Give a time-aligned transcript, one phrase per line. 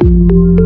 [0.00, 0.57] Thank you.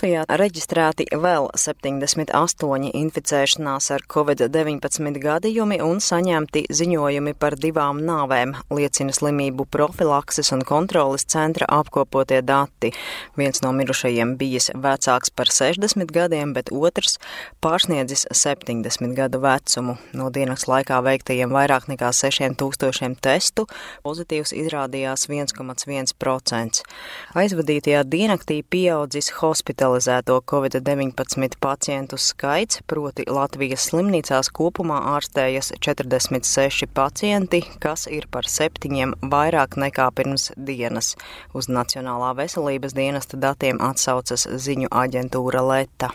[0.00, 9.12] Latvijā reģistrēti vēl 78 inficēšanās ar covid-19 gadījumi un saņemti ziņojumi par divām nāvēm, liecina
[9.12, 12.94] slimību profilakses un kontrolas centra apkopotie dati.
[13.36, 17.18] Viens no mirušajiem bijis vecāks par 60 gadiem, bet otrs
[17.60, 19.98] pārsniedzis 70 gadu vecumu.
[20.16, 23.68] No dienas laikā veiktajiem vairāk nekā 6000 testu
[24.08, 26.88] pozitīvs izrādījās 1,1%.
[27.44, 37.62] Aizvadītajā diennaktī pieaudzis hospitalizācijas hospitalizēto covid-19 pacientu skaits, proti Latvijas slimnīcās kopumā ārstējas 46 pacienti,
[37.80, 41.16] kas ir par septiņiem vairāk nekā pirms dienas.
[41.54, 46.14] Uz Nacionālā veselības dienesta datiem atsaucas ziņu aģentūra Leta.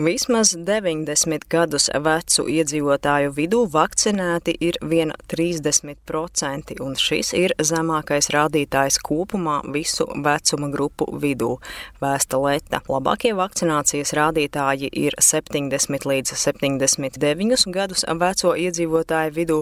[0.00, 8.96] Vismaz 90 gadus vecu iedzīvotāju vidū vakcinēti ir vien 30%, un šis ir zemākais rādītājs
[9.04, 11.58] kopumā visu vecuma grupu vidū.
[12.00, 12.80] Vēsta Leta.
[12.88, 19.58] Labākie vakcinācijas rādītāji ir 70 līdz 79 gadus veco iedzīvotāju vidū,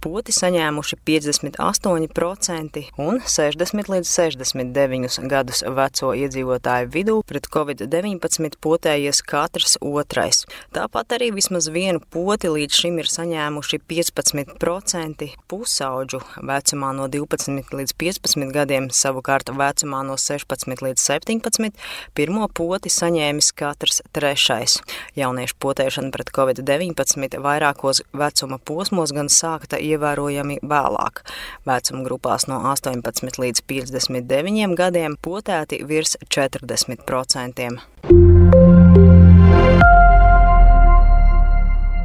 [0.00, 9.73] poti saņēmuši 58% un 60 līdz 69 gadus veco iedzīvotāju vidū pret covid-19 potējies katrs
[9.74, 10.44] katrs otrais.
[10.72, 17.94] Tāpat arī vismaz vienu poti līdz šim ir saņēmuši 15% pusauģu vecumā no 12 līdz
[17.98, 21.72] 15 gadiem, savukārt vecumā no 16 līdz 17
[22.14, 24.80] pirmo poti saņēmis katrs trešais.
[25.16, 31.24] Jauniešu potēšana pret covid-19 vairākos vecuma posmos gan sākta ievērojami vēlāk.
[31.64, 38.13] Vecuma grupās no 18 līdz 59 gadiem potēti virs 40%.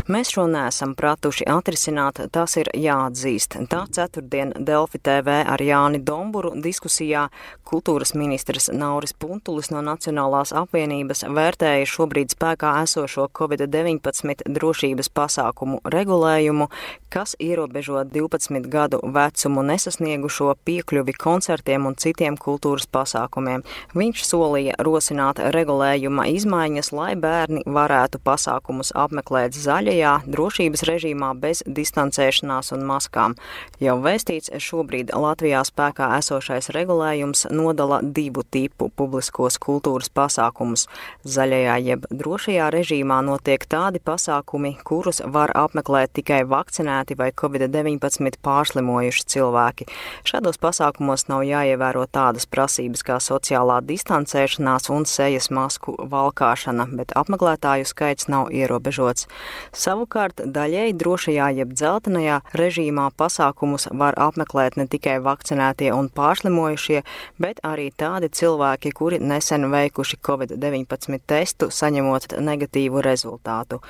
[0.10, 3.60] Mēs šo nesam pratuši atrisināt, tas ir jāatzīst.
[3.70, 7.28] Tā ceturtdien Delfi TV ar Jāni Domburu diskusijā
[7.70, 16.72] kultūras ministrs Nauris Puntulis no Nacionālās apvienības vērtēja šobrīd spēkā esošo Covid-19 drošības pasākumu regulējumu,
[17.14, 23.62] kas ierobežo 12 gadu vecumu nesasniegušo piekļuvi koncertiem un citiem kultūras pasākumiem.
[23.94, 31.60] Viņš solīja rosināt regulējuma izmaiņas, lai bērni varētu pasākumus apmeklēt zaļajā Latvijā drošības režīmā bez
[31.68, 33.34] distancēšanās un maskām.
[33.84, 40.88] Jau vēstīts, šobrīd Latvijā spēkā esošais regulējums nodala divu tipu publiskos kultūras pasākumus.
[41.28, 49.28] Zaļajā jeb drošajā režīmā notiek tādi pasākumi, kurus var apmeklēt tikai vakcinēti vai covid-19 pārslimojuši
[49.36, 49.90] cilvēki.
[50.24, 57.92] Šādos pasākumos nav jāievēro tādas prasības kā sociālā distancēšanās un sejas masku valkāšana, bet apmeklētāju
[57.92, 59.28] skaits nav ierobežots.
[59.90, 67.00] Savukārt daļēji drošajā jeb dzeltenajā režīmā pasākumus var apmeklēt ne tikai vakcinētie un pārslimojušie,
[67.42, 73.82] bet arī tādi cilvēki, kuri nesen veikuši Covid-19 testu, saņemot negatīvu rezultātu.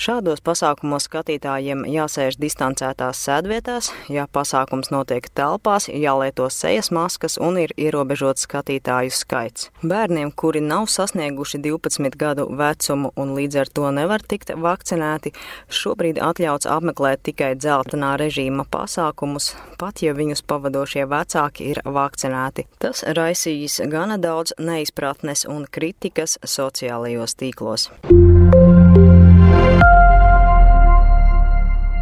[0.00, 7.74] Šādos pasākumos skatītājiem jāsēž distancētās sēdvietās, ja pasākums notiek telpās, jālieto sejas maskas un ir
[7.76, 9.68] ierobežots skatītāju skaits.
[9.84, 15.34] Bērniem, kuri nav sasnieguši 12 gadu vecumu un līdz ar to nevar tikt vakcinēti,
[15.68, 22.70] šobrīd atļauts apmeklēt tikai dzeltenā režīma pasākumus, pat ja viņus pavadošie vecāki ir vakcinēti.
[22.80, 27.90] Tas raisījis gana daudz neizpratnes un kritikas sociālajos tīklos.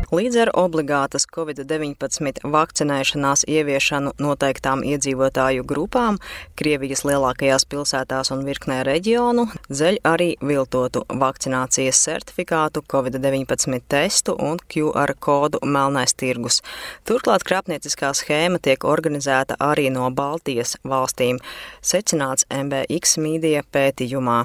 [0.09, 6.17] Līdz ar obligātas Covid-19 vakcinēšanās ieviešanu noteiktām iedzīvotāju grupām
[6.57, 15.13] Krievijas lielākajās pilsētās un virknē reģionu dzeļ arī viltotu vakcinācijas certifikātu, Covid-19 testu un QR
[15.21, 16.63] kodu melnais tirgus.
[17.05, 21.43] Turklāt krāpnieciskā schēma tiek organizēta arī no Baltijas valstīm,
[21.85, 24.39] secināts MBX mīdija pētījumā.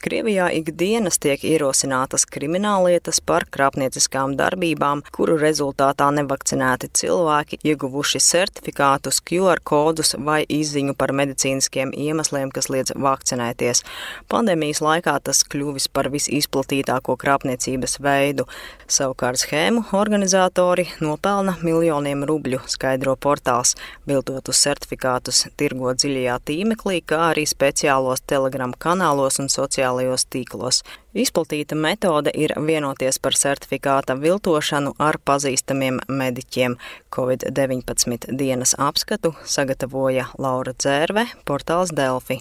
[0.00, 9.60] Krievijā ikdienas tiek ierosinātas krimināllietas par krāpnieciskām darbībām, kuru rezultātā nevakcinēti cilvēki ieguvuši certifikātus, QR
[9.64, 13.82] kodus vai izziņu par medicīniskiem iemesliem, kas liedz vakcinēties.
[14.30, 18.46] Pandēmijas laikā tas kļuvis par visizplatītāko krāpniecības veidu.
[18.90, 23.76] Savukārt schēmu organizatori nopelna miljoniem rubļu, skaidro portāls.
[24.08, 30.84] Viltotus certifikātus tirgo dziļajā tīmeklī, kā arī speciālos telegram kanālos un sociālajos tīklos.
[31.14, 36.76] Izplatīta metode ir vienoties par certifikāta viltošanu ar pazīstamiem mediķiem.
[37.10, 42.38] Covid-19 dienas apskatu sagatavoja Laura Dzērve, portāls Delfi.